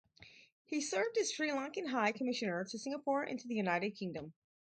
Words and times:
He 0.65 0.81
served 0.81 1.15
as 1.19 1.31
Sri 1.31 1.51
Lankan 1.51 1.85
High 1.89 2.11
Commissioner 2.11 2.65
to 2.65 2.79
Singapore 2.79 3.21
and 3.21 3.39
to 3.39 3.47
the 3.47 3.53
United 3.53 3.91
Kingdom. 3.91 4.33